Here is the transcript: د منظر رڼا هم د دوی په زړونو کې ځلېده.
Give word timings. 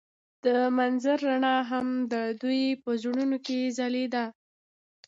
د 0.45 0.47
منظر 0.77 1.17
رڼا 1.27 1.57
هم 1.69 1.87
د 2.13 2.15
دوی 2.41 2.63
په 2.83 2.89
زړونو 3.01 3.37
کې 3.45 3.59
ځلېده. 3.77 4.25